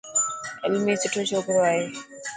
[0.63, 1.85] علمي سٺو چوڪرو آهي.